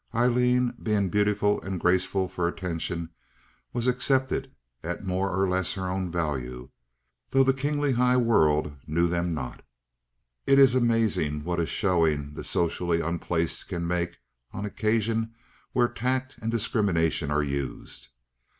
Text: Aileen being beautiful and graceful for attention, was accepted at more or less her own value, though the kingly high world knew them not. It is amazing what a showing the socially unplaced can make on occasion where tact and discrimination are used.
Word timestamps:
Aileen 0.15 0.73
being 0.81 1.09
beautiful 1.09 1.61
and 1.61 1.79
graceful 1.79 2.27
for 2.27 2.47
attention, 2.47 3.11
was 3.71 3.85
accepted 3.85 4.51
at 4.81 5.03
more 5.05 5.29
or 5.29 5.47
less 5.47 5.73
her 5.73 5.87
own 5.87 6.09
value, 6.11 6.71
though 7.29 7.43
the 7.43 7.53
kingly 7.53 7.91
high 7.91 8.17
world 8.17 8.75
knew 8.87 9.07
them 9.07 9.35
not. 9.35 9.61
It 10.47 10.57
is 10.57 10.73
amazing 10.73 11.43
what 11.43 11.59
a 11.59 11.67
showing 11.67 12.33
the 12.33 12.43
socially 12.43 12.99
unplaced 12.99 13.67
can 13.67 13.85
make 13.85 14.17
on 14.51 14.65
occasion 14.65 15.35
where 15.71 15.87
tact 15.87 16.35
and 16.41 16.49
discrimination 16.49 17.29
are 17.29 17.43
used. 17.43 18.07